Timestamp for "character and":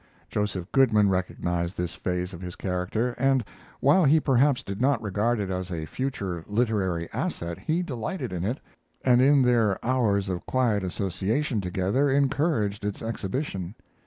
2.55-3.43